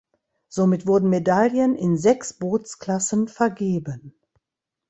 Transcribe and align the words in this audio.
Somit 0.47 0.87
wurden 0.87 1.11
Medaillen 1.11 1.75
in 1.75 1.95
sechs 1.95 2.33
Bootsklassen 2.33 3.27
vergeben. 3.27 4.15